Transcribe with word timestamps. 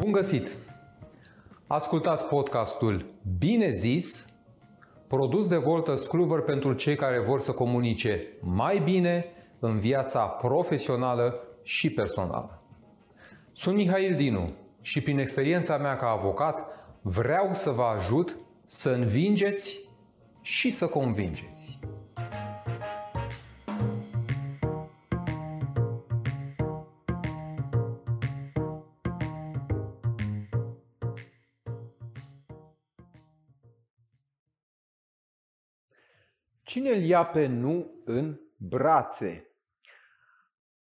Bun 0.00 0.12
găsit! 0.12 0.48
Ascultați 1.66 2.24
podcastul 2.24 3.06
Bine 3.38 3.70
zis, 3.70 4.32
produs 5.06 5.48
de 5.48 5.56
Volters 5.56 6.02
Kluwer 6.02 6.40
pentru 6.40 6.72
cei 6.72 6.96
care 6.96 7.20
vor 7.20 7.40
să 7.40 7.52
comunice 7.52 8.26
mai 8.40 8.78
bine 8.78 9.24
în 9.58 9.78
viața 9.78 10.26
profesională 10.26 11.42
și 11.62 11.90
personală. 11.90 12.62
Sunt 13.52 13.76
Mihail 13.76 14.16
Dinu 14.16 14.52
și 14.80 15.00
prin 15.00 15.18
experiența 15.18 15.76
mea 15.76 15.96
ca 15.96 16.06
avocat 16.06 16.66
vreau 17.02 17.48
să 17.52 17.70
vă 17.70 17.82
ajut 17.82 18.36
să 18.66 18.90
învingeți 18.90 19.80
și 20.40 20.70
să 20.70 20.86
convingeți. 20.86 21.78
Cine 36.70 36.90
îl 36.90 37.02
ia 37.02 37.24
pe 37.24 37.46
nu 37.46 38.02
în 38.04 38.40
brațe? 38.56 39.54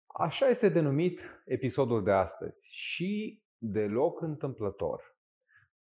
Așa 0.06 0.50
este 0.50 0.70
denumit 0.70 1.20
episodul 1.46 2.04
de 2.04 2.12
astăzi 2.12 2.70
și 2.72 3.44
deloc 3.58 4.22
întâmplător. 4.22 5.18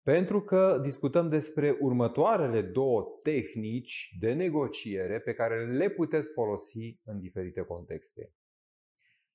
Pentru 0.02 0.42
că 0.42 0.80
discutăm 0.82 1.28
despre 1.28 1.76
următoarele 1.80 2.62
două 2.62 3.18
tehnici 3.22 4.14
de 4.18 4.32
negociere 4.32 5.20
pe 5.20 5.34
care 5.34 5.76
le 5.76 5.90
puteți 5.90 6.28
folosi 6.32 7.00
în 7.04 7.20
diferite 7.20 7.60
contexte. 7.60 8.32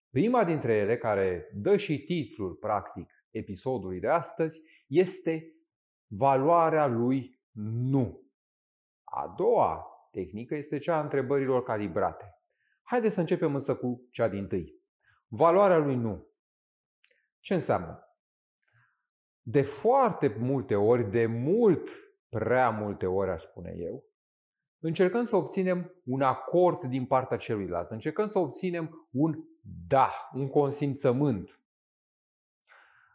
Prima 0.09 0.44
dintre 0.44 0.73
ele, 0.73 0.97
care 0.97 1.49
dă 1.53 1.77
și 1.77 2.03
titlul 2.03 2.53
practic 2.53 3.09
episodului 3.30 3.99
de 3.99 4.08
astăzi, 4.08 4.61
este 4.88 5.55
valoarea 6.08 6.88
lui 6.88 7.39
nu. 7.92 8.22
A 9.03 9.33
doua 9.38 9.91
tehnică 10.12 10.56
este 10.56 10.78
cea 10.78 10.98
a 10.98 11.02
întrebărilor 11.02 11.64
calibrate. 11.64 12.36
Haideți 12.84 13.14
să 13.14 13.20
începem 13.20 13.56
însă 13.56 13.76
cu 13.76 14.08
cea 14.12 14.28
din 14.28 14.48
tâi. 14.48 14.76
Valoarea 15.28 15.78
lui 15.78 15.95
nu. 15.95 16.28
Ce 17.40 17.54
înseamnă? 17.54 18.06
De 19.42 19.62
foarte 19.62 20.36
multe 20.39 20.76
ori, 20.76 21.09
de 21.09 21.26
mult, 21.26 21.89
prea 22.30 22.70
multe 22.70 23.06
ori, 23.06 23.30
aș 23.30 23.42
spune 23.44 23.73
eu, 23.78 24.04
încercăm 24.80 25.26
să 25.26 25.36
obținem 25.36 26.02
un 26.06 26.22
acord 26.22 26.84
din 26.84 27.06
partea 27.06 27.38
celuilalt. 27.38 27.89
Încercăm 27.92 28.28
să 28.28 28.39
obținem 28.39 29.08
un 29.12 29.44
da, 29.88 30.12
un 30.34 30.50
consimțământ. 30.50 31.62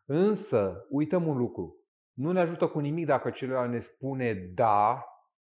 Însă, 0.05 0.87
uităm 0.89 1.27
un 1.27 1.37
lucru. 1.37 1.77
Nu 2.13 2.33
ne 2.33 2.41
ajută 2.41 2.69
cu 2.69 2.79
nimic 2.79 3.07
dacă 3.07 3.31
celălalt 3.31 3.71
ne 3.71 3.81
spune 3.81 4.35
da, 4.35 5.05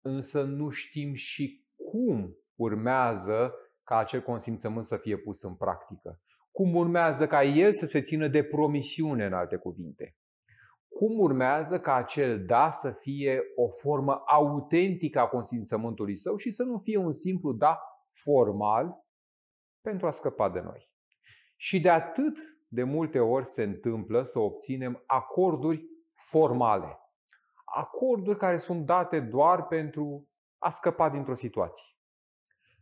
însă 0.08 0.42
nu 0.42 0.68
știm 0.70 1.14
și 1.14 1.66
cum 1.90 2.36
urmează 2.54 3.54
ca 3.82 3.96
acel 3.96 4.22
consimțământ 4.22 4.84
să 4.86 4.96
fie 4.96 5.16
pus 5.16 5.42
în 5.42 5.54
practică. 5.54 6.20
Cum 6.50 6.74
urmează 6.74 7.26
ca 7.26 7.44
el 7.44 7.72
să 7.72 7.86
se 7.86 8.00
țină 8.00 8.28
de 8.28 8.42
promisiune, 8.42 9.24
în 9.24 9.32
alte 9.32 9.56
cuvinte. 9.56 10.16
Cum 10.88 11.18
urmează 11.18 11.80
ca 11.80 11.94
acel 11.94 12.44
da 12.44 12.70
să 12.70 12.90
fie 12.90 13.42
o 13.56 13.68
formă 13.68 14.22
autentică 14.26 15.18
a 15.18 15.28
consimțământului 15.28 16.16
său 16.16 16.36
și 16.36 16.50
să 16.50 16.62
nu 16.62 16.78
fie 16.78 16.96
un 16.96 17.12
simplu 17.12 17.52
da 17.52 17.78
formal 18.12 19.06
pentru 19.80 20.06
a 20.06 20.10
scăpa 20.10 20.50
de 20.50 20.60
noi. 20.60 20.90
Și 21.56 21.80
de 21.80 21.90
atât 21.90 22.38
de 22.68 22.82
multe 22.82 23.18
ori 23.18 23.46
se 23.46 23.62
întâmplă 23.62 24.22
să 24.24 24.38
obținem 24.38 25.02
acorduri 25.06 25.84
formale. 26.30 26.98
Acorduri 27.74 28.38
care 28.38 28.58
sunt 28.58 28.86
date 28.86 29.20
doar 29.20 29.66
pentru 29.66 30.28
a 30.58 30.68
scăpa 30.68 31.10
dintr-o 31.10 31.34
situație. 31.34 31.86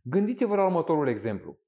Gândiți-vă 0.03 0.57
la 0.57 0.65
următorul 0.65 1.09
exemplu. 1.09 1.59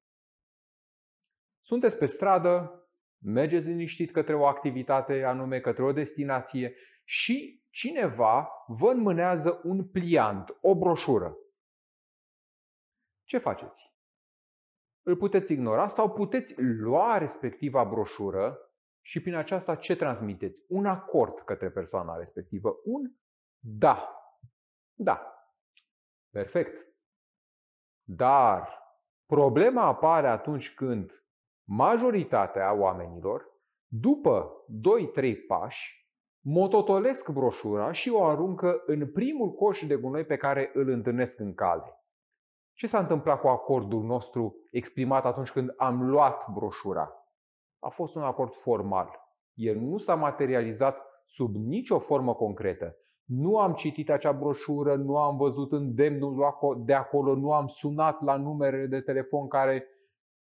Sunteți 1.60 1.98
pe 1.98 2.06
stradă, 2.06 2.82
mergeți 3.24 3.66
liniștit 3.66 4.12
către 4.12 4.34
o 4.34 4.46
activitate 4.46 5.22
anume, 5.24 5.60
către 5.60 5.82
o 5.82 5.92
destinație 5.92 6.74
și 7.04 7.64
cineva 7.70 8.48
vă 8.66 8.90
înmânează 8.90 9.60
un 9.64 9.88
pliant, 9.88 10.56
o 10.60 10.74
broșură. 10.74 11.36
Ce 13.24 13.38
faceți? 13.38 13.96
Îl 15.02 15.16
puteți 15.16 15.52
ignora 15.52 15.88
sau 15.88 16.12
puteți 16.12 16.54
lua 16.60 17.18
respectiva 17.18 17.84
broșură 17.84 18.67
și 19.08 19.20
prin 19.20 19.34
aceasta 19.34 19.74
ce 19.74 19.96
transmiteți? 19.96 20.64
Un 20.68 20.86
acord 20.86 21.40
către 21.40 21.70
persoana 21.70 22.16
respectivă. 22.16 22.76
Un 22.84 23.12
da. 23.58 24.22
Da. 24.94 25.46
Perfect. 26.30 26.96
Dar 28.02 28.68
problema 29.26 29.82
apare 29.82 30.28
atunci 30.28 30.74
când 30.74 31.24
majoritatea 31.68 32.72
oamenilor, 32.72 33.46
după 33.86 34.64
2-3 35.20 35.34
pași, 35.46 36.10
mototolesc 36.44 37.28
broșura 37.28 37.92
și 37.92 38.10
o 38.10 38.24
aruncă 38.24 38.82
în 38.86 39.12
primul 39.12 39.52
coș 39.52 39.82
de 39.82 39.96
gunoi 39.96 40.24
pe 40.24 40.36
care 40.36 40.70
îl 40.74 40.88
întâlnesc 40.88 41.38
în 41.38 41.54
cale. 41.54 42.02
Ce 42.72 42.86
s-a 42.86 42.98
întâmplat 42.98 43.40
cu 43.40 43.48
acordul 43.48 44.02
nostru 44.02 44.56
exprimat 44.70 45.24
atunci 45.24 45.50
când 45.50 45.74
am 45.76 46.08
luat 46.08 46.48
broșura? 46.52 47.17
A 47.78 47.88
fost 47.88 48.14
un 48.14 48.22
acord 48.22 48.54
formal. 48.54 49.10
El 49.54 49.76
nu 49.76 49.98
s-a 49.98 50.14
materializat 50.14 51.22
sub 51.24 51.54
nicio 51.54 51.98
formă 51.98 52.34
concretă. 52.34 52.96
Nu 53.24 53.58
am 53.58 53.72
citit 53.72 54.10
acea 54.10 54.32
broșură, 54.32 54.94
nu 54.94 55.16
am 55.16 55.36
văzut 55.36 55.72
îndemnul 55.72 56.54
de 56.84 56.94
acolo, 56.94 57.34
nu 57.34 57.52
am 57.52 57.66
sunat 57.66 58.22
la 58.22 58.36
numerele 58.36 58.86
de 58.86 59.00
telefon 59.00 59.48
care 59.48 59.86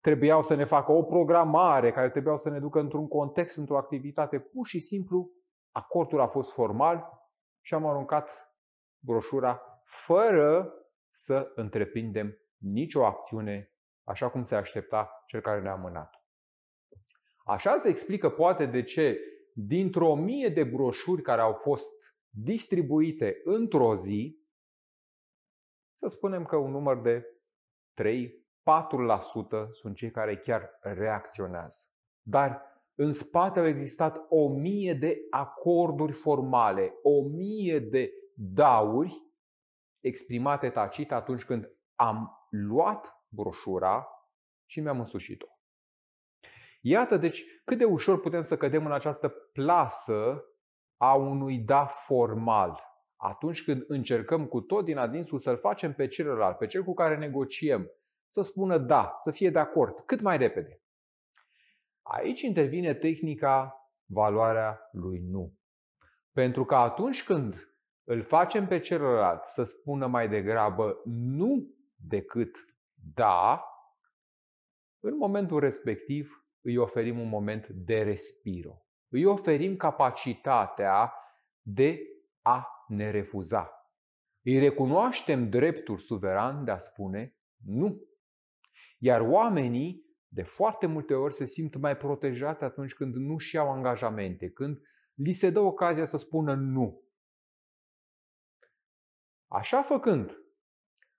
trebuiau 0.01 0.41
să 0.41 0.55
ne 0.55 0.65
facă 0.65 0.91
o 0.91 1.03
programare, 1.03 1.91
care 1.91 2.09
trebuiau 2.09 2.37
să 2.37 2.49
ne 2.49 2.59
ducă 2.59 2.79
într-un 2.79 3.07
context, 3.07 3.57
într-o 3.57 3.77
activitate. 3.77 4.39
Pur 4.39 4.65
și 4.65 4.79
simplu, 4.79 5.29
acordul 5.71 6.21
a 6.21 6.27
fost 6.27 6.51
formal 6.51 7.09
și 7.61 7.73
am 7.73 7.85
aruncat 7.85 8.55
broșura 8.99 9.61
fără 9.83 10.73
să 11.09 11.51
întreprindem 11.55 12.37
nicio 12.57 13.05
acțiune 13.05 13.71
așa 14.03 14.29
cum 14.29 14.43
se 14.43 14.55
aștepta 14.55 15.23
cel 15.25 15.41
care 15.41 15.61
ne-a 15.61 15.75
mânat. 15.75 16.24
Așa 17.47 17.79
se 17.79 17.89
explică 17.89 18.29
poate 18.29 18.66
de 18.66 18.83
ce 18.83 19.19
dintr-o 19.53 20.16
mie 20.16 20.50
de 20.50 20.63
broșuri 20.63 21.22
care 21.22 21.41
au 21.41 21.53
fost 21.53 21.94
distribuite 22.29 23.41
într-o 23.44 23.95
zi, 23.95 24.39
să 26.00 26.07
spunem 26.07 26.45
că 26.45 26.55
un 26.55 26.72
număr 26.72 27.01
de 27.01 27.25
3-4% 28.01 29.69
sunt 29.72 29.95
cei 29.95 30.11
care 30.11 30.38
chiar 30.38 30.69
reacționează. 30.81 31.85
Dar 32.22 32.61
în 32.95 33.11
spate 33.11 33.59
au 33.59 33.67
existat 33.67 34.25
o 34.29 34.50
mie 34.50 34.94
de 34.94 35.17
acorduri 35.29 36.11
formale, 36.11 36.94
o 37.01 37.22
mie 37.22 37.79
de 37.79 38.11
dauri 38.35 39.23
exprimate 40.00 40.69
tacit 40.69 41.11
atunci 41.11 41.44
când 41.44 41.69
am 41.95 42.47
luat 42.50 43.25
broșura 43.29 44.07
și 44.66 44.79
mi-am 44.79 45.00
însușit-o. 45.00 45.54
Iată 46.88 47.18
deci 47.18 47.46
cât 47.63 47.78
de 47.78 47.84
ușor 47.84 48.19
putem 48.19 48.44
să 48.44 48.57
cădem 48.57 48.85
în 48.85 48.91
această 48.91 49.29
plasă 49.29 50.44
a 50.97 51.13
unui 51.13 51.57
da 51.57 51.85
formal. 51.85 52.84
Atunci 53.16 53.63
când 53.63 53.84
încercăm 53.88 54.46
cu 54.46 54.62
tot 54.62 54.85
din 54.85 54.97
adinsul 54.97 55.40
să-l 55.40 55.57
facem 55.57 55.94
pe 55.94 56.07
celălalt, 56.07 56.57
pe 56.57 56.66
cel 56.66 56.84
cu 56.84 56.94
care 56.94 57.18
negociem, 57.18 57.91
să 58.29 58.41
spună 58.41 58.78
da, 58.78 59.16
să 59.17 59.32
fie 59.32 59.49
de 59.49 59.59
acord, 59.59 59.99
cât 59.99 60.22
mai 60.22 60.37
repede. 60.37 60.82
Aici 62.02 62.41
intervine 62.41 62.93
tehnica 62.93 63.76
valoarea 64.05 64.90
lui 64.91 65.20
nu. 65.20 65.53
Pentru 66.31 66.66
că 66.66 66.76
atunci 66.76 67.23
când 67.23 67.76
îl 68.03 68.23
facem 68.23 68.67
pe 68.67 68.79
celălalt 68.79 69.43
să 69.46 69.64
spună 69.64 70.08
mai 70.08 70.29
degrabă 70.29 71.02
nu 71.05 71.67
decât 71.96 72.55
da, 73.14 73.64
în 74.99 75.17
momentul 75.17 75.59
respectiv 75.59 76.44
îi 76.66 76.78
oferim 76.78 77.20
un 77.20 77.29
moment 77.29 77.67
de 77.67 78.02
respiro 78.02 78.85
îi 79.16 79.26
oferim 79.26 79.76
capacitatea 79.76 81.14
de 81.62 82.00
a 82.41 82.67
ne 82.88 83.12
refuza. 83.12 83.70
Îi 84.41 84.59
recunoaștem 84.59 85.50
dreptul 85.50 85.97
suveran 85.97 86.64
de 86.64 86.72
a 86.72 86.78
spune 86.78 87.35
nu. 87.66 88.02
Iar 88.97 89.22
oamenii 89.22 90.06
de 90.28 90.44
foarte 90.44 90.85
multe 90.85 91.14
ori 91.14 91.34
se 91.34 91.46
simt 91.46 91.76
mai 91.76 91.97
protejați 91.97 92.64
atunci 92.64 92.94
când 92.94 93.16
nu 93.16 93.38
și 93.38 93.58
au 93.58 93.72
angajamente, 93.72 94.50
când 94.50 94.82
li 95.14 95.34
se 95.34 95.50
dă 95.50 95.59
ocazia 95.59 96.06
să 96.06 96.17
spună 96.17 96.53
nu. 96.53 97.03
Așa 99.47 99.84
făcând, 99.84 100.38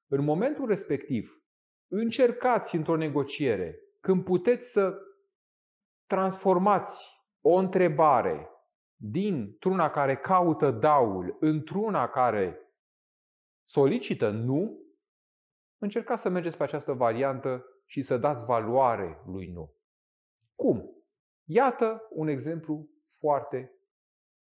în 0.06 0.24
momentul 0.24 0.66
respectiv, 0.66 1.42
încercați 1.90 2.76
într-o 2.76 2.96
negociere, 2.96 3.78
când 4.00 4.24
puteți 4.24 4.72
să 4.72 4.98
transformați 6.06 7.24
o 7.40 7.54
întrebare 7.54 8.50
dintr-una 8.96 9.90
care 9.90 10.16
caută 10.16 10.70
daul 10.70 11.36
într-una 11.40 12.08
care 12.08 12.60
solicită 13.64 14.30
nu, 14.30 14.84
încercați 15.78 16.22
să 16.22 16.28
mergeți 16.28 16.56
pe 16.56 16.62
această 16.62 16.92
variantă 16.92 17.64
și 17.84 18.02
să 18.02 18.16
dați 18.16 18.44
valoare 18.44 19.22
lui 19.26 19.46
nu. 19.46 19.74
Cum? 20.54 20.90
Iată 21.44 22.06
un 22.10 22.28
exemplu 22.28 22.88
foarte 23.18 23.72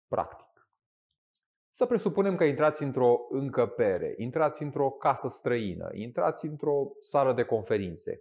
practic. 0.08 0.68
Să 1.72 1.86
presupunem 1.86 2.36
că 2.36 2.44
intrați 2.44 2.82
într-o 2.82 3.26
încăpere, 3.30 4.14
intrați 4.16 4.62
într-o 4.62 4.90
casă 4.90 5.28
străină, 5.28 5.88
intrați 5.92 6.46
într-o 6.46 6.92
sală 7.00 7.32
de 7.32 7.44
conferințe. 7.44 8.20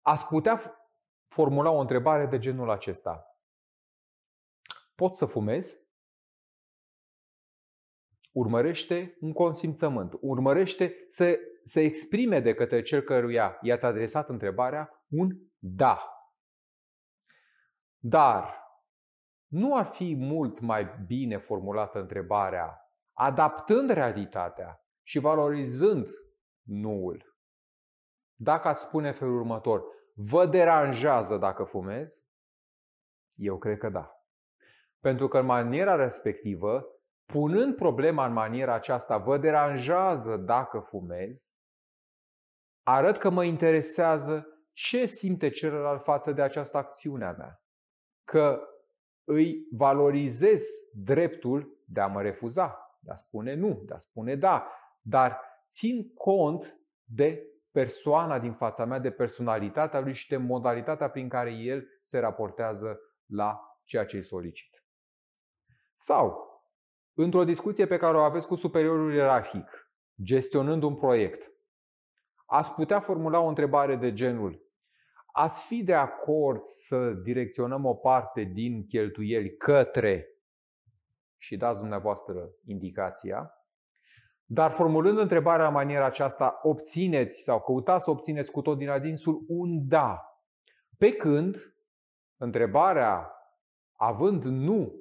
Ați 0.00 0.26
putea 0.26 0.85
formula 1.28 1.70
o 1.70 1.80
întrebare 1.80 2.26
de 2.26 2.38
genul 2.38 2.70
acesta. 2.70 3.36
Pot 4.94 5.14
să 5.14 5.26
fumez? 5.26 5.80
Urmărește 8.32 9.16
un 9.20 9.32
consimțământ. 9.32 10.12
Urmărește 10.20 11.04
să 11.08 11.38
se 11.62 11.80
exprime 11.80 12.40
de 12.40 12.54
către 12.54 12.82
cel 12.82 13.00
căruia 13.00 13.58
i-ați 13.62 13.84
adresat 13.84 14.28
întrebarea 14.28 15.04
un 15.08 15.30
da. 15.58 16.10
Dar 17.98 18.64
nu 19.46 19.76
ar 19.76 19.86
fi 19.86 20.14
mult 20.14 20.60
mai 20.60 21.04
bine 21.06 21.38
formulată 21.38 21.98
întrebarea 21.98 22.80
adaptând 23.12 23.90
realitatea 23.90 24.80
și 25.02 25.18
valorizând 25.18 26.08
nuul? 26.62 27.36
Dacă 28.38 28.68
ați 28.68 28.82
spune 28.82 29.12
felul 29.12 29.36
următor, 29.36 29.84
vă 30.16 30.46
deranjează 30.46 31.36
dacă 31.36 31.64
fumez? 31.64 32.24
Eu 33.34 33.58
cred 33.58 33.78
că 33.78 33.88
da. 33.88 34.10
Pentru 35.00 35.28
că 35.28 35.38
în 35.38 35.46
maniera 35.46 35.94
respectivă, 35.94 36.86
punând 37.24 37.74
problema 37.74 38.26
în 38.26 38.32
maniera 38.32 38.74
aceasta, 38.74 39.18
vă 39.18 39.38
deranjează 39.38 40.36
dacă 40.36 40.78
fumez, 40.78 41.50
arăt 42.82 43.18
că 43.18 43.30
mă 43.30 43.44
interesează 43.44 44.46
ce 44.72 45.06
simte 45.06 45.48
celălalt 45.48 46.02
față 46.02 46.32
de 46.32 46.42
această 46.42 46.76
acțiune 46.76 47.24
a 47.24 47.32
mea. 47.32 47.62
Că 48.24 48.60
îi 49.24 49.66
valorizez 49.70 50.62
dreptul 50.92 51.82
de 51.84 52.00
a 52.00 52.06
mă 52.06 52.22
refuza, 52.22 52.98
de 53.00 53.10
a 53.10 53.16
spune 53.16 53.54
nu, 53.54 53.82
de 53.84 53.94
a 53.94 53.98
spune 53.98 54.36
da, 54.36 54.70
dar 55.00 55.40
țin 55.70 56.12
cont 56.14 56.80
de 57.04 57.55
persoana 57.76 58.38
din 58.38 58.52
fața 58.52 58.84
mea, 58.84 58.98
de 58.98 59.10
personalitatea 59.10 60.00
lui 60.00 60.14
și 60.14 60.28
de 60.28 60.36
modalitatea 60.36 61.10
prin 61.10 61.28
care 61.28 61.52
el 61.52 61.86
se 62.02 62.18
raportează 62.18 63.00
la 63.26 63.60
ceea 63.84 64.04
ce 64.04 64.16
îi 64.16 64.22
solicit. 64.22 64.84
Sau, 65.94 66.36
într-o 67.14 67.44
discuție 67.44 67.86
pe 67.86 67.96
care 67.96 68.16
o 68.16 68.20
aveți 68.20 68.46
cu 68.46 68.54
superiorul 68.54 69.14
ierarhic, 69.14 69.90
gestionând 70.22 70.82
un 70.82 70.96
proiect, 70.96 71.52
ați 72.46 72.72
putea 72.72 73.00
formula 73.00 73.40
o 73.40 73.46
întrebare 73.46 73.96
de 73.96 74.12
genul 74.12 74.64
Ați 75.32 75.66
fi 75.66 75.82
de 75.82 75.94
acord 75.94 76.64
să 76.64 77.10
direcționăm 77.10 77.84
o 77.84 77.94
parte 77.94 78.42
din 78.42 78.86
cheltuieli 78.86 79.56
către 79.56 80.28
și 81.36 81.56
dați 81.56 81.78
dumneavoastră 81.78 82.50
indicația, 82.64 83.50
dar 84.48 84.70
formulând 84.70 85.18
întrebarea 85.18 85.66
în 85.66 85.72
maniera 85.72 86.04
aceasta, 86.04 86.58
obțineți 86.62 87.42
sau 87.42 87.60
căutați 87.60 88.04
să 88.04 88.10
obțineți 88.10 88.50
cu 88.50 88.62
tot 88.62 88.78
din 88.78 88.88
adinsul 88.88 89.44
un 89.48 89.88
da. 89.88 90.40
Pe 90.98 91.12
când 91.12 91.56
întrebarea, 92.36 93.32
având 93.92 94.44
nu 94.44 94.94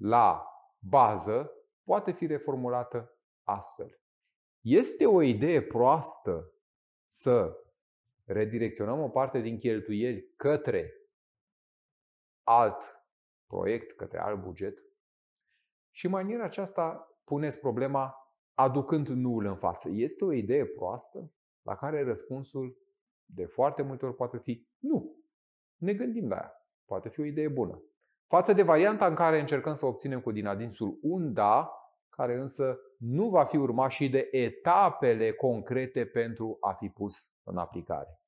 la 0.00 0.46
bază, 0.78 1.50
poate 1.84 2.12
fi 2.12 2.26
reformulată 2.26 3.16
astfel. 3.42 4.00
Este 4.60 5.06
o 5.06 5.22
idee 5.22 5.62
proastă 5.62 6.52
să 7.06 7.56
redirecționăm 8.24 9.02
o 9.02 9.08
parte 9.08 9.40
din 9.40 9.58
cheltuieli 9.58 10.32
către 10.36 10.92
alt 12.42 13.04
proiect, 13.46 13.96
către 13.96 14.18
alt 14.18 14.42
buget 14.42 14.78
și 15.90 16.04
în 16.04 16.10
maniera 16.10 16.44
aceasta 16.44 17.16
puneți 17.24 17.58
problema 17.58 18.25
aducând 18.56 19.08
nuul 19.08 19.44
în 19.44 19.56
față. 19.56 19.88
Este 19.92 20.24
o 20.24 20.32
idee 20.32 20.64
proastă 20.64 21.32
la 21.62 21.76
care 21.76 22.04
răspunsul 22.04 22.76
de 23.24 23.44
foarte 23.44 23.82
multe 23.82 24.06
ori 24.06 24.14
poate 24.14 24.38
fi 24.38 24.66
nu. 24.78 25.16
Ne 25.76 25.94
gândim 25.94 26.28
la 26.28 26.36
ea. 26.36 26.66
Poate 26.84 27.08
fi 27.08 27.20
o 27.20 27.24
idee 27.24 27.48
bună. 27.48 27.82
Față 28.26 28.52
de 28.52 28.62
varianta 28.62 29.06
în 29.06 29.14
care 29.14 29.40
încercăm 29.40 29.76
să 29.76 29.86
obținem 29.86 30.20
cu 30.20 30.32
din 30.32 30.46
adinsul 30.46 30.98
un 31.02 31.32
da, 31.32 31.70
care 32.08 32.38
însă 32.38 32.78
nu 32.98 33.28
va 33.28 33.44
fi 33.44 33.56
urmat 33.56 33.90
și 33.90 34.08
de 34.08 34.28
etapele 34.30 35.32
concrete 35.32 36.06
pentru 36.06 36.56
a 36.60 36.72
fi 36.72 36.88
pus 36.88 37.28
în 37.42 37.56
aplicare. 37.56 38.20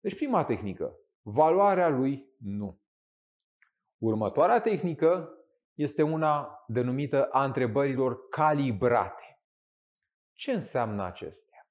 Deci 0.00 0.16
prima 0.16 0.44
tehnică, 0.44 0.98
valoarea 1.22 1.88
lui 1.88 2.34
nu. 2.38 2.80
Următoarea 3.98 4.60
tehnică 4.60 5.39
este 5.80 6.02
una 6.02 6.64
denumită 6.66 7.24
a 7.24 7.44
întrebărilor 7.44 8.28
calibrate. 8.28 9.40
Ce 10.32 10.52
înseamnă 10.52 11.04
acestea? 11.04 11.68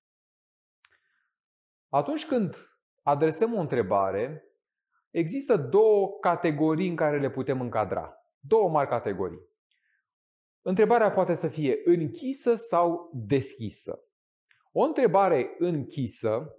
Atunci 1.89 2.25
când 2.25 2.55
adresăm 3.03 3.53
o 3.53 3.59
întrebare, 3.59 4.43
există 5.09 5.57
două 5.57 6.17
categorii 6.21 6.89
în 6.89 6.95
care 6.95 7.19
le 7.19 7.29
putem 7.29 7.61
încadra. 7.61 8.13
Două 8.39 8.69
mari 8.69 8.89
categorii. 8.89 9.47
Întrebarea 10.61 11.11
poate 11.11 11.35
să 11.35 11.47
fie 11.47 11.81
închisă 11.85 12.55
sau 12.55 13.11
deschisă. 13.13 13.99
O 14.71 14.81
întrebare 14.81 15.55
închisă 15.57 16.55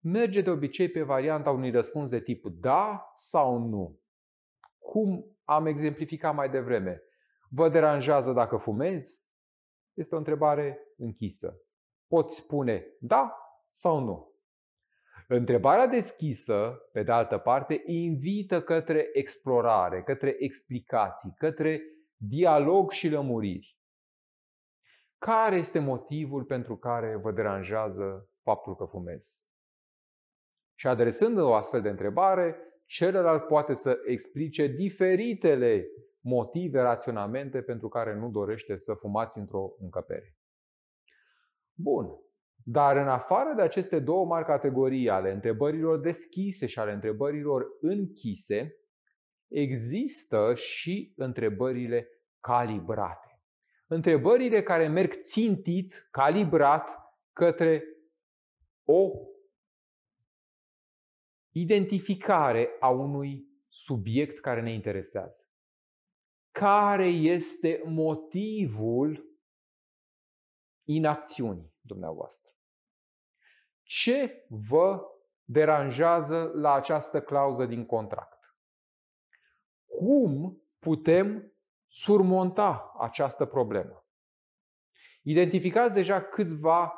merge 0.00 0.40
de 0.40 0.50
obicei 0.50 0.90
pe 0.90 1.02
varianta 1.02 1.50
unui 1.50 1.70
răspuns 1.70 2.08
de 2.08 2.20
tip 2.20 2.46
da 2.46 3.12
sau 3.14 3.58
nu. 3.58 4.00
Cum 4.78 5.33
am 5.44 5.66
exemplificat 5.66 6.34
mai 6.34 6.50
devreme. 6.50 7.02
Vă 7.50 7.68
deranjează 7.68 8.32
dacă 8.32 8.56
fumez? 8.56 9.28
Este 9.92 10.14
o 10.14 10.18
întrebare 10.18 10.78
închisă. 10.96 11.60
Poți 12.06 12.36
spune 12.36 12.86
da 13.00 13.36
sau 13.70 13.98
nu. 13.98 14.32
Întrebarea 15.28 15.86
deschisă, 15.86 16.88
pe 16.92 17.02
de 17.02 17.12
altă 17.12 17.38
parte, 17.38 17.82
invită 17.86 18.62
către 18.62 19.08
explorare, 19.12 20.02
către 20.02 20.36
explicații, 20.38 21.32
către 21.36 21.82
dialog 22.16 22.90
și 22.90 23.08
lămuriri. 23.08 23.78
Care 25.18 25.56
este 25.56 25.78
motivul 25.78 26.44
pentru 26.44 26.76
care 26.76 27.16
vă 27.16 27.32
deranjează 27.32 28.30
faptul 28.42 28.76
că 28.76 28.84
fumez? 28.84 29.44
Și 30.74 30.86
adresând 30.86 31.38
o 31.38 31.54
astfel 31.54 31.82
de 31.82 31.88
întrebare, 31.88 32.56
celălalt 32.94 33.46
poate 33.46 33.74
să 33.74 33.98
explice 34.06 34.66
diferitele 34.66 35.86
motive, 36.20 36.80
raționamente 36.80 37.62
pentru 37.62 37.88
care 37.88 38.14
nu 38.14 38.30
dorește 38.30 38.76
să 38.76 38.94
fumați 38.94 39.38
într-o 39.38 39.74
încăpere. 39.78 40.36
Bun. 41.72 42.06
Dar 42.64 42.96
în 42.96 43.08
afară 43.08 43.52
de 43.56 43.62
aceste 43.62 43.98
două 43.98 44.26
mari 44.26 44.44
categorii 44.44 45.08
ale 45.08 45.32
întrebărilor 45.32 46.00
deschise 46.00 46.66
și 46.66 46.78
ale 46.78 46.92
întrebărilor 46.92 47.66
închise, 47.80 48.76
există 49.48 50.54
și 50.54 51.12
întrebările 51.16 52.08
calibrate. 52.40 53.42
Întrebările 53.86 54.62
care 54.62 54.88
merg 54.88 55.20
țintit, 55.20 56.08
calibrat 56.10 56.88
către 57.32 57.84
o 58.84 59.10
identificare 61.54 62.76
a 62.80 62.88
unui 62.88 63.46
subiect 63.68 64.40
care 64.40 64.60
ne 64.60 64.72
interesează. 64.72 65.48
Care 66.50 67.06
este 67.06 67.82
motivul 67.84 69.38
inacțiunii 70.84 71.74
dumneavoastră? 71.80 72.52
Ce 73.82 74.46
vă 74.48 75.02
deranjează 75.44 76.50
la 76.54 76.72
această 76.72 77.22
clauză 77.22 77.66
din 77.66 77.86
contract? 77.86 78.56
Cum 79.86 80.62
putem 80.78 81.52
surmonta 81.86 82.92
această 82.98 83.44
problemă? 83.44 84.06
Identificați 85.22 85.94
deja 85.94 86.22
câțiva 86.22 86.92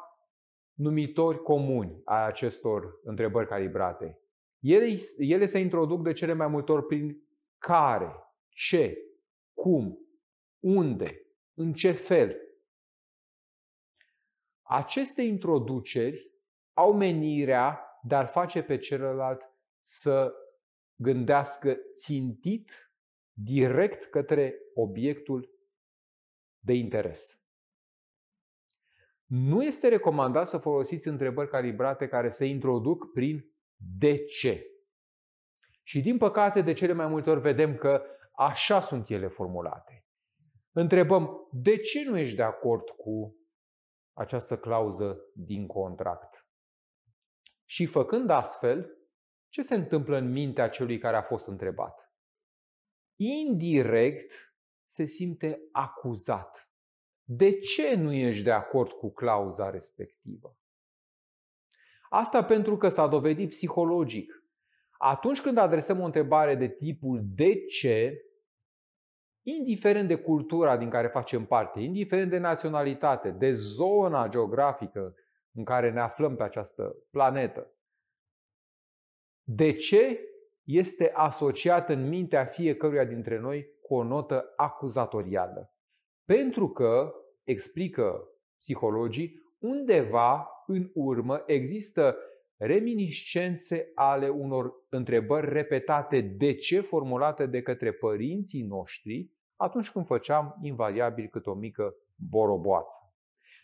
numitori 0.73 1.43
comuni 1.43 2.01
ai 2.05 2.27
acestor 2.27 3.01
întrebări 3.03 3.49
calibrate. 3.49 4.21
Ele, 4.61 4.97
ele 5.17 5.47
se 5.47 5.59
introduc 5.59 6.03
de 6.03 6.13
cele 6.13 6.33
mai 6.33 6.47
multe 6.47 6.73
ori 6.73 6.87
prin 6.87 7.23
care, 7.59 8.13
ce, 8.49 8.99
cum, 9.53 9.99
unde, 10.59 11.27
în 11.55 11.73
ce 11.73 11.93
fel. 11.93 12.37
Aceste 14.63 15.23
introduceri 15.23 16.31
au 16.73 16.97
menirea 16.97 17.81
de 18.03 18.15
a 18.15 18.27
face 18.27 18.63
pe 18.63 18.79
celălalt 18.79 19.43
să 19.81 20.35
gândească 20.95 21.77
țintit 21.95 22.91
direct 23.33 24.05
către 24.05 24.59
obiectul 24.75 25.51
de 26.59 26.73
interes. 26.73 27.41
Nu 29.25 29.63
este 29.63 29.89
recomandat 29.89 30.49
să 30.49 30.59
folosiți 30.59 31.09
întrebări 31.09 31.49
calibrate 31.49 32.09
care 32.09 32.31
se 32.31 32.45
introduc 32.45 33.13
prin 33.13 33.56
de 33.77 34.25
ce. 34.25 34.67
Și 35.83 36.01
din 36.01 36.19
păcate, 36.19 36.61
de 36.61 36.73
cele 36.73 36.93
mai 36.93 37.07
multe 37.07 37.31
ori 37.31 37.41
vedem 37.41 37.77
că 37.77 38.03
așa 38.37 38.81
sunt 38.81 39.09
ele 39.09 39.29
formulate. 39.29 40.07
Întrebăm, 40.73 41.49
de 41.53 41.77
ce 41.77 42.05
nu 42.05 42.19
ești 42.19 42.37
de 42.37 42.43
acord 42.43 42.89
cu 42.89 43.37
această 44.13 44.59
clauză 44.59 45.19
din 45.35 45.67
contract? 45.67 46.47
Și 47.65 47.87
făcând 47.87 48.31
astfel, 48.31 48.91
ce 49.49 49.63
se 49.63 49.75
întâmplă 49.75 50.17
în 50.17 50.31
mintea 50.31 50.69
celui 50.69 50.99
care 50.99 51.17
a 51.17 51.23
fost 51.23 51.47
întrebat? 51.47 52.13
Indirect 53.19 54.33
se 54.89 55.05
simte 55.05 55.61
acuzat. 55.73 56.71
De 57.29 57.59
ce 57.59 57.95
nu 57.95 58.13
ești 58.13 58.43
de 58.43 58.53
acord 58.53 58.91
cu 58.91 59.13
clauza 59.13 59.71
respectivă? 59.71 60.57
Asta 62.09 62.45
pentru 62.45 62.77
că 62.77 62.89
s-a 62.89 63.07
dovedit 63.07 63.49
psihologic. 63.49 64.45
Atunci 64.99 65.41
când 65.41 65.59
adresăm 65.59 66.01
o 66.01 66.05
întrebare 66.05 66.55
de 66.55 66.69
tipul 66.69 67.21
de 67.25 67.65
ce, 67.65 68.21
indiferent 69.43 70.09
de 70.09 70.17
cultura 70.17 70.77
din 70.77 70.91
care 70.91 71.09
facem 71.09 71.45
parte, 71.45 71.81
indiferent 71.81 72.31
de 72.31 72.39
naționalitate, 72.39 73.31
de 73.31 73.53
zona 73.53 74.29
geografică 74.29 75.15
în 75.53 75.65
care 75.65 75.91
ne 75.91 76.01
aflăm 76.01 76.37
pe 76.37 76.43
această 76.43 76.97
planetă, 77.11 77.71
de 79.43 79.73
ce 79.73 80.21
este 80.65 81.11
asociat 81.15 81.89
în 81.89 82.09
mintea 82.09 82.45
fiecăruia 82.45 83.05
dintre 83.05 83.39
noi 83.39 83.67
cu 83.83 83.95
o 83.95 84.03
notă 84.03 84.53
acuzatorială. 84.57 85.75
Pentru 86.25 86.69
că, 86.69 87.15
explică 87.45 88.29
psihologii, 88.59 89.46
undeva 89.59 90.49
în 90.67 90.91
urmă 90.95 91.43
există 91.47 92.17
reminiscențe 92.57 93.91
ale 93.95 94.29
unor 94.29 94.73
întrebări 94.89 95.53
repetate 95.53 96.21
de 96.21 96.55
ce 96.55 96.81
formulate 96.81 97.47
de 97.47 97.63
către 97.63 97.93
părinții 97.93 98.63
noștri 98.63 99.31
atunci 99.57 99.91
când 99.91 100.07
făceam 100.07 100.59
invariabil 100.63 101.29
cât 101.31 101.47
o 101.47 101.55
mică 101.55 101.95
boroboață. 102.31 103.01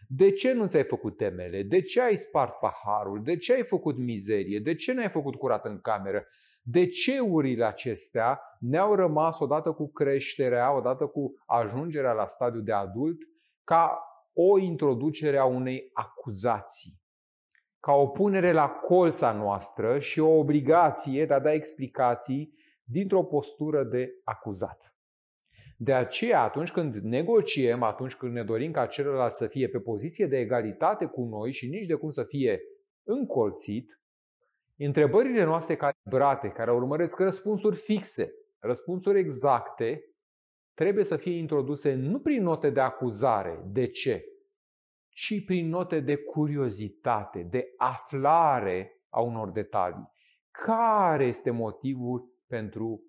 De 0.09 0.33
ce 0.33 0.53
nu 0.53 0.67
ți-ai 0.67 0.85
făcut 0.85 1.17
temele? 1.17 1.63
De 1.63 1.81
ce 1.81 2.01
ai 2.01 2.17
spart 2.17 2.59
paharul? 2.59 3.23
De 3.23 3.37
ce 3.37 3.53
ai 3.53 3.63
făcut 3.63 3.99
mizerie? 3.99 4.59
De 4.59 4.75
ce 4.75 4.93
n-ai 4.93 5.09
făcut 5.09 5.35
curat 5.35 5.65
în 5.65 5.81
cameră? 5.81 6.27
De 6.63 6.87
ce 6.89 7.19
urile 7.19 7.65
acestea 7.65 8.41
ne-au 8.61 8.95
rămas 8.95 9.39
odată 9.39 9.73
cu 9.73 9.91
creșterea, 9.91 10.77
odată 10.77 11.07
cu 11.07 11.35
ajungerea 11.47 12.13
la 12.13 12.27
stadiul 12.27 12.65
de 12.65 12.73
adult, 12.73 13.19
ca 13.65 14.12
o 14.33 14.59
introducere 14.59 15.39
a 15.39 15.45
unei 15.45 15.91
acuzații, 15.93 17.01
ca 17.81 17.93
o 17.93 18.07
punere 18.07 18.53
la 18.53 18.69
colța 18.69 19.33
noastră 19.33 19.99
și 19.99 20.21
o 20.21 20.39
obligație 20.39 21.27
de 21.27 21.35
a 21.35 21.41
da 21.41 21.53
explicații 21.53 22.55
dintr-o 22.85 23.25
postură 23.25 23.85
de 23.85 24.11
acuzat. 24.25 24.95
De 25.77 25.93
aceea, 25.93 26.43
atunci 26.43 26.71
când 26.71 26.95
negociem, 26.95 27.83
atunci 27.83 28.15
când 28.15 28.33
ne 28.33 28.43
dorim 28.43 28.73
ca 28.73 28.87
celălalt 28.87 29.35
să 29.35 29.47
fie 29.47 29.69
pe 29.69 29.81
poziție 29.81 30.27
de 30.27 30.39
egalitate 30.39 31.07
cu 31.07 31.25
noi 31.25 31.53
și 31.53 31.69
nici 31.69 31.87
de 31.87 31.95
cum 31.95 32.11
să 32.11 32.25
fie 32.25 32.61
încolțit, 33.03 34.01
întrebările 34.79 35.45
noastre 35.45 35.77
calibrate, 35.77 36.49
care 36.49 36.73
urmăresc 36.73 37.19
răspunsuri 37.19 37.77
fixe, 37.77 38.33
răspunsuri 38.59 39.19
exacte, 39.19 40.05
trebuie 40.83 41.05
să 41.05 41.17
fie 41.17 41.37
introduse 41.37 41.95
nu 41.95 42.21
prin 42.21 42.43
note 42.43 42.71
de 42.71 42.81
acuzare, 42.81 43.65
de 43.67 43.87
ce, 43.87 44.25
ci 45.09 45.45
prin 45.45 45.69
note 45.69 46.01
de 46.01 46.17
curiozitate, 46.17 47.43
de 47.43 47.75
aflare 47.77 49.03
a 49.09 49.21
unor 49.21 49.51
detalii. 49.51 50.13
Care 50.51 51.25
este 51.25 51.51
motivul 51.51 52.33
pentru 52.47 53.03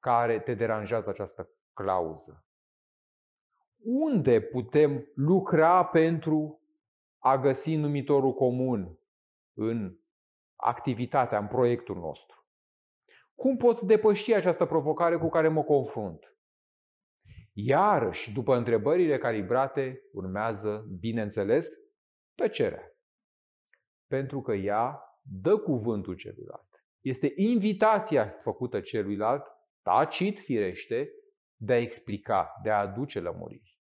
care 0.00 0.40
te 0.40 0.54
deranjează 0.54 1.10
această 1.10 1.50
clauză. 1.72 2.46
Unde 3.82 4.40
putem 4.40 5.10
lucra 5.14 5.84
pentru 5.84 6.60
a 7.18 7.38
găsi 7.38 7.74
numitorul 7.74 8.34
comun 8.34 8.98
în 9.54 9.96
activitatea, 10.56 11.38
în 11.38 11.46
proiectul 11.46 11.96
nostru? 11.96 12.46
Cum 13.34 13.56
pot 13.56 13.80
depăși 13.80 14.34
această 14.34 14.66
provocare 14.66 15.16
cu 15.16 15.28
care 15.28 15.48
mă 15.48 15.62
confrunt? 15.62 16.35
Iarăși, 17.58 18.32
după 18.32 18.56
întrebările 18.56 19.18
calibrate, 19.18 20.00
urmează, 20.12 20.86
bineînțeles, 21.00 21.68
tăcerea. 22.34 22.82
Pentru 24.06 24.40
că 24.40 24.52
ea 24.52 25.00
dă 25.22 25.58
cuvântul 25.58 26.14
celuilalt. 26.14 26.68
Este 27.00 27.32
invitația 27.36 28.34
făcută 28.42 28.80
celuilalt, 28.80 29.42
tacit 29.82 30.38
firește, 30.38 31.08
de 31.56 31.72
a 31.72 31.80
explica, 31.80 32.52
de 32.62 32.70
a 32.70 32.80
aduce 32.80 33.20
lămuriri. 33.20 33.78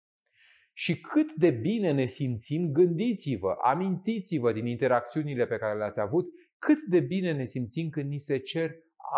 Și 0.74 1.00
cât 1.00 1.34
de 1.34 1.50
bine 1.50 1.92
ne 1.92 2.06
simțim, 2.06 2.72
gândiți-vă, 2.72 3.56
amintiți-vă 3.64 4.52
din 4.52 4.66
interacțiunile 4.66 5.46
pe 5.46 5.58
care 5.58 5.78
le-ați 5.78 6.00
avut, 6.00 6.26
cât 6.58 6.84
de 6.84 7.00
bine 7.00 7.32
ne 7.32 7.46
simțim 7.46 7.90
când 7.90 8.10
ni 8.10 8.20
se 8.20 8.38
cer 8.38 8.76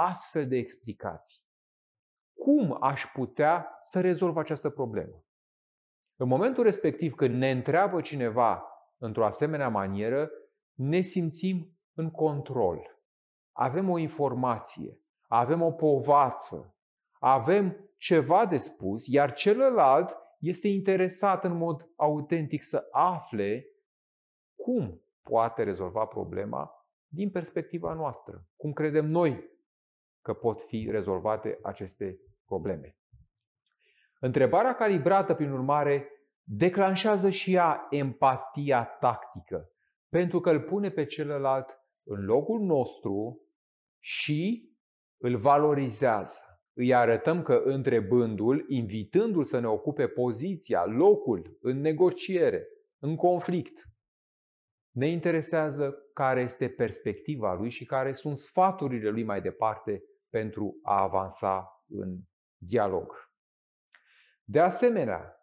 astfel 0.07 0.47
de 0.47 0.57
explicații. 0.57 1.39
Cum 2.43 2.77
aș 2.79 3.05
putea 3.13 3.79
să 3.83 4.01
rezolv 4.01 4.37
această 4.37 4.69
problemă? 4.69 5.25
În 6.15 6.27
momentul 6.27 6.63
respectiv, 6.63 7.13
când 7.13 7.35
ne 7.35 7.51
întreabă 7.51 8.01
cineva 8.01 8.63
într-o 8.97 9.25
asemenea 9.25 9.69
manieră, 9.69 10.29
ne 10.73 11.01
simțim 11.01 11.77
în 11.93 12.11
control. 12.11 12.99
Avem 13.51 13.89
o 13.89 13.97
informație, 13.97 14.99
avem 15.27 15.61
o 15.61 15.71
povață, 15.71 16.75
avem 17.19 17.89
ceva 17.97 18.45
de 18.45 18.57
spus, 18.57 19.07
iar 19.07 19.33
celălalt 19.33 20.17
este 20.39 20.67
interesat 20.67 21.43
în 21.43 21.57
mod 21.57 21.89
autentic 21.95 22.63
să 22.63 22.87
afle 22.91 23.65
cum 24.55 25.01
poate 25.21 25.63
rezolva 25.63 26.05
problema 26.05 26.71
din 27.07 27.31
perspectiva 27.31 27.93
noastră, 27.93 28.45
cum 28.55 28.71
credem 28.71 29.05
noi 29.05 29.49
că 30.21 30.33
pot 30.33 30.61
fi 30.61 30.87
rezolvate 30.91 31.59
aceste 31.61 32.19
probleme. 32.51 32.95
Întrebarea 34.19 34.75
calibrată, 34.75 35.33
prin 35.33 35.51
urmare, 35.51 36.07
declanșează 36.43 37.29
și 37.29 37.53
ea 37.53 37.87
empatia 37.89 38.83
tactică, 38.83 39.69
pentru 40.09 40.39
că 40.39 40.49
îl 40.49 40.61
pune 40.61 40.89
pe 40.89 41.05
celălalt 41.05 41.67
în 42.03 42.25
locul 42.25 42.59
nostru 42.59 43.41
și 43.99 44.69
îl 45.17 45.37
valorizează 45.37 46.51
îi 46.73 46.93
arătăm 46.93 47.41
că 47.41 47.61
întrebându-l, 47.65 48.65
invitându-l 48.67 49.43
să 49.43 49.59
ne 49.59 49.67
ocupe 49.67 50.07
poziția, 50.07 50.85
locul 50.85 51.57
în 51.61 51.79
negociere, 51.79 52.67
în 52.99 53.15
conflict, 53.15 53.89
ne 54.91 55.07
interesează 55.07 55.95
care 56.13 56.41
este 56.41 56.69
perspectiva 56.69 57.53
lui 57.53 57.69
și 57.69 57.85
care 57.85 58.13
sunt 58.13 58.37
sfaturile 58.37 59.09
lui 59.09 59.23
mai 59.23 59.41
departe 59.41 60.03
pentru 60.29 60.79
a 60.83 61.01
avansa 61.01 61.83
în 61.87 62.17
dialog. 62.61 63.31
De 64.43 64.59
asemenea, 64.59 65.35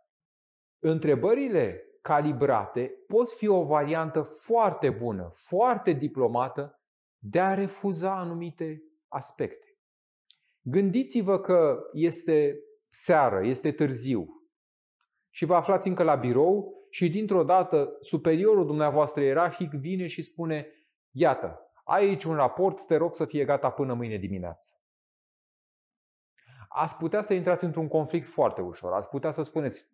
întrebările 0.79 1.83
calibrate 2.03 2.93
pot 3.07 3.33
fi 3.33 3.49
o 3.49 3.65
variantă 3.65 4.23
foarte 4.23 4.91
bună, 4.91 5.31
foarte 5.49 5.93
diplomată 5.93 6.81
de 7.19 7.41
a 7.41 7.55
refuza 7.55 8.19
anumite 8.19 8.83
aspecte. 9.09 9.67
Gândiți-vă 10.61 11.41
că 11.41 11.79
este 11.93 12.59
seară, 12.91 13.47
este 13.47 13.73
târziu 13.73 14.27
și 15.31 15.45
vă 15.45 15.55
aflați 15.55 15.89
încă 15.89 16.03
la 16.03 16.15
birou 16.15 16.87
și 16.91 17.09
dintr-o 17.09 17.45
dată 17.45 17.97
superiorul 18.01 18.67
dumneavoastră 18.67 19.23
ierarhic 19.23 19.71
vine 19.71 20.07
și 20.07 20.23
spune 20.23 20.73
Iată, 21.11 21.61
ai 21.85 22.05
aici 22.05 22.25
un 22.25 22.35
raport, 22.35 22.87
te 22.87 22.97
rog 22.97 23.15
să 23.15 23.25
fie 23.25 23.45
gata 23.45 23.71
până 23.71 23.95
mâine 23.95 24.17
dimineață 24.17 24.79
ați 26.69 26.97
putea 26.97 27.23
să 27.23 27.35
intrați 27.35 27.65
într-un 27.65 27.89
conflict 27.89 28.27
foarte 28.27 28.61
ușor. 28.61 28.93
Ați 28.93 29.09
putea 29.09 29.31
să 29.31 29.43
spuneți, 29.43 29.91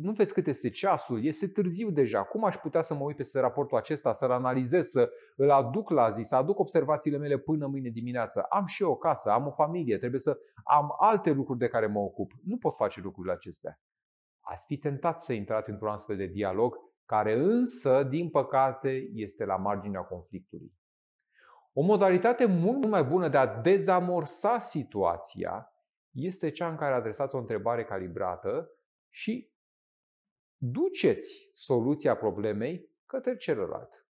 nu 0.00 0.12
vezi 0.12 0.32
cât 0.32 0.46
este 0.46 0.70
ceasul, 0.70 1.24
este 1.24 1.48
târziu 1.48 1.90
deja, 1.90 2.22
cum 2.22 2.44
aș 2.44 2.56
putea 2.56 2.82
să 2.82 2.94
mă 2.94 3.04
uit 3.04 3.16
peste 3.16 3.40
raportul 3.40 3.78
acesta, 3.78 4.12
să-l 4.12 4.30
analizez, 4.30 4.88
să 4.88 5.10
îl 5.36 5.50
aduc 5.50 5.90
la 5.90 6.10
zi, 6.10 6.22
să 6.22 6.36
aduc 6.36 6.58
observațiile 6.58 7.16
mele 7.16 7.38
până 7.38 7.66
mâine 7.66 7.88
dimineață. 7.88 8.46
Am 8.48 8.66
și 8.66 8.82
eu 8.82 8.90
o 8.90 8.96
casă, 8.96 9.30
am 9.30 9.46
o 9.46 9.50
familie, 9.50 9.98
trebuie 9.98 10.20
să 10.20 10.38
am 10.64 10.94
alte 10.98 11.30
lucruri 11.30 11.58
de 11.58 11.68
care 11.68 11.86
mă 11.86 11.98
ocup. 11.98 12.32
Nu 12.44 12.56
pot 12.56 12.76
face 12.76 13.00
lucrurile 13.00 13.32
acestea. 13.32 13.80
Ați 14.40 14.66
fi 14.66 14.76
tentat 14.76 15.18
să 15.18 15.32
intrați 15.32 15.70
într-un 15.70 15.88
astfel 15.88 16.16
de 16.16 16.26
dialog, 16.26 16.76
care 17.06 17.34
însă, 17.34 18.02
din 18.02 18.30
păcate, 18.30 19.10
este 19.14 19.44
la 19.44 19.56
marginea 19.56 20.00
conflictului. 20.00 20.72
O 21.72 21.82
modalitate 21.82 22.44
mult 22.44 22.86
mai 22.86 23.04
bună 23.04 23.28
de 23.28 23.36
a 23.36 23.60
dezamorsa 23.60 24.58
situația 24.58 25.73
este 26.14 26.50
cea 26.50 26.68
în 26.68 26.76
care 26.76 26.94
adresați 26.94 27.34
o 27.34 27.38
întrebare 27.38 27.84
calibrată 27.84 28.70
și 29.08 29.52
duceți 30.56 31.50
soluția 31.52 32.16
problemei 32.16 32.90
către 33.06 33.36
celălalt. 33.36 34.06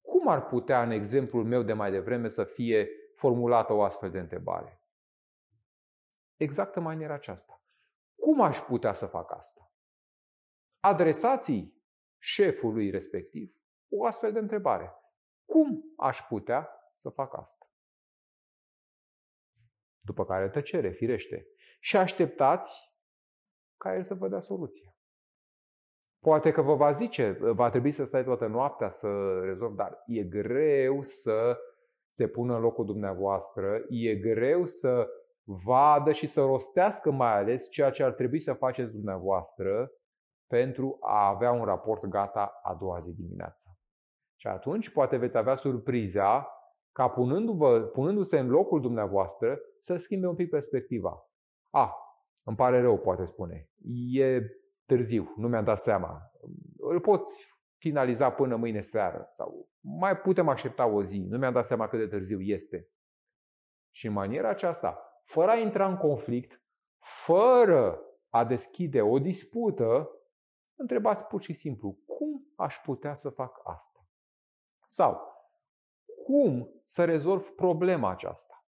Cum 0.00 0.28
ar 0.28 0.46
putea, 0.46 0.82
în 0.82 0.90
exemplul 0.90 1.44
meu 1.44 1.62
de 1.62 1.72
mai 1.72 1.90
devreme, 1.90 2.28
să 2.28 2.44
fie 2.44 2.88
formulată 3.14 3.72
o 3.72 3.82
astfel 3.82 4.10
de 4.10 4.18
întrebare? 4.18 4.82
Exact 6.36 6.76
în 6.76 6.82
maniera 6.82 7.14
aceasta. 7.14 7.62
Cum 8.16 8.40
aș 8.40 8.60
putea 8.60 8.92
să 8.92 9.06
fac 9.06 9.32
asta? 9.32 9.72
Adresați 10.80 11.72
șefului 12.18 12.90
respectiv 12.90 13.56
o 13.88 14.04
astfel 14.04 14.32
de 14.32 14.38
întrebare. 14.38 14.94
Cum 15.44 15.94
aș 15.96 16.22
putea 16.22 16.70
să 16.96 17.08
fac 17.08 17.36
asta? 17.36 17.73
După 20.04 20.24
care 20.24 20.48
tăcere, 20.48 20.90
firește. 20.90 21.46
Și 21.80 21.96
așteptați 21.96 22.92
ca 23.76 23.94
el 23.94 24.02
să 24.02 24.14
vă 24.14 24.28
dea 24.28 24.40
soluția. 24.40 24.96
Poate 26.20 26.50
că 26.50 26.62
vă 26.62 26.74
va 26.74 26.90
zice, 26.90 27.30
va 27.40 27.70
trebui 27.70 27.90
să 27.90 28.04
stai 28.04 28.24
toată 28.24 28.46
noaptea 28.46 28.90
să 28.90 29.40
rezolv, 29.42 29.74
dar 29.74 30.02
e 30.06 30.22
greu 30.22 31.02
să 31.02 31.58
se 32.06 32.28
pună 32.28 32.54
în 32.54 32.60
locul 32.60 32.84
dumneavoastră, 32.84 33.84
e 33.88 34.14
greu 34.14 34.66
să 34.66 35.08
vadă 35.64 36.12
și 36.12 36.26
să 36.26 36.40
rostească 36.40 37.10
mai 37.10 37.36
ales 37.36 37.68
ceea 37.70 37.90
ce 37.90 38.02
ar 38.02 38.12
trebui 38.12 38.40
să 38.40 38.52
faceți 38.52 38.92
dumneavoastră 38.92 39.92
pentru 40.46 40.96
a 41.00 41.28
avea 41.28 41.52
un 41.52 41.64
raport 41.64 42.04
gata 42.04 42.60
a 42.62 42.74
doua 42.74 42.98
zi 42.98 43.14
dimineața. 43.14 43.70
Și 44.36 44.46
atunci 44.46 44.90
poate 44.90 45.16
veți 45.16 45.36
avea 45.36 45.54
surpriza 45.54 46.48
ca 46.94 47.08
punându-vă, 47.08 47.80
punându-se 47.80 48.38
în 48.38 48.48
locul 48.48 48.80
dumneavoastră 48.80 49.60
să 49.80 49.96
schimbe 49.96 50.26
un 50.26 50.34
pic 50.34 50.50
perspectiva. 50.50 51.28
A, 51.70 51.94
îmi 52.44 52.56
pare 52.56 52.80
rău, 52.80 52.98
poate 52.98 53.24
spune. 53.24 53.68
E 54.12 54.40
târziu, 54.86 55.34
nu 55.36 55.48
mi-am 55.48 55.64
dat 55.64 55.78
seama. 55.78 56.30
Îl 56.76 57.00
poți 57.00 57.54
finaliza 57.76 58.30
până 58.30 58.56
mâine 58.56 58.80
seară 58.80 59.28
sau 59.30 59.68
mai 59.80 60.16
putem 60.16 60.48
aștepta 60.48 60.86
o 60.86 61.02
zi. 61.02 61.26
Nu 61.28 61.38
mi-am 61.38 61.52
dat 61.52 61.64
seama 61.64 61.88
cât 61.88 61.98
de 61.98 62.06
târziu 62.06 62.40
este. 62.40 62.88
Și 63.90 64.06
în 64.06 64.12
maniera 64.12 64.48
aceasta, 64.48 65.20
fără 65.24 65.50
a 65.50 65.56
intra 65.56 65.88
în 65.88 65.96
conflict, 65.96 66.62
fără 67.24 68.00
a 68.28 68.44
deschide 68.44 69.02
o 69.02 69.18
dispută, 69.18 70.10
întrebați 70.78 71.24
pur 71.24 71.42
și 71.42 71.52
simplu, 71.52 71.98
cum 72.06 72.52
aș 72.56 72.76
putea 72.84 73.14
să 73.14 73.30
fac 73.30 73.60
asta? 73.64 74.08
Sau, 74.86 75.33
cum 76.24 76.80
să 76.84 77.04
rezolv 77.04 77.48
problema 77.48 78.10
aceasta? 78.10 78.66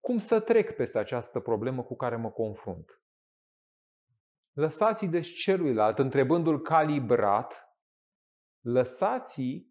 Cum 0.00 0.18
să 0.18 0.40
trec 0.40 0.76
peste 0.76 0.98
această 0.98 1.40
problemă 1.40 1.82
cu 1.82 1.96
care 1.96 2.16
mă 2.16 2.30
confrunt? 2.30 3.02
Lăsați-i 4.52 5.08
deci 5.08 5.28
celuilalt, 5.28 5.98
întrebându-l 5.98 6.60
calibrat, 6.60 7.78
lăsați 8.60 9.66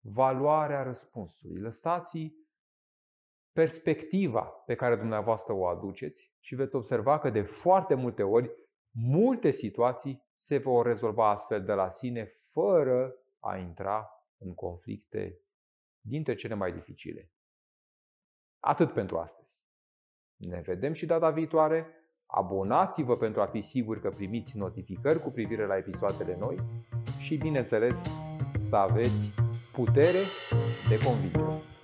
valoarea 0.00 0.82
răspunsului, 0.82 1.60
lăsați 1.60 2.32
perspectiva 3.52 4.42
pe 4.42 4.74
care 4.74 4.96
dumneavoastră 4.96 5.52
o 5.52 5.66
aduceți 5.66 6.32
și 6.40 6.54
veți 6.54 6.76
observa 6.76 7.18
că 7.18 7.30
de 7.30 7.42
foarte 7.42 7.94
multe 7.94 8.22
ori 8.22 8.50
multe 8.90 9.50
situații 9.50 10.28
se 10.34 10.58
vor 10.58 10.86
rezolva 10.86 11.30
astfel 11.30 11.64
de 11.64 11.72
la 11.72 11.88
sine 11.88 12.32
fără 12.50 13.14
a 13.40 13.56
intra 13.56 14.08
în 14.38 14.54
conflicte 14.54 15.40
dintre 16.00 16.34
cele 16.34 16.54
mai 16.54 16.72
dificile. 16.72 17.30
Atât 18.60 18.92
pentru 18.92 19.18
astăzi. 19.18 19.60
Ne 20.36 20.60
vedem 20.60 20.92
și 20.92 21.06
data 21.06 21.30
viitoare. 21.30 21.86
Abonați-vă 22.26 23.16
pentru 23.16 23.40
a 23.40 23.46
fi 23.46 23.60
siguri 23.60 24.00
că 24.00 24.08
primiți 24.08 24.56
notificări 24.56 25.22
cu 25.22 25.30
privire 25.30 25.66
la 25.66 25.76
episoadele 25.76 26.36
noi 26.36 26.58
și, 27.20 27.36
bineînțeles, 27.36 27.96
să 28.60 28.76
aveți 28.76 29.34
putere 29.72 30.22
de 30.88 30.98
convingere. 31.04 31.79